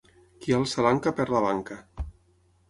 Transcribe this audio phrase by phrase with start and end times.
[0.45, 1.79] Qui alça l'anca, perd la banca.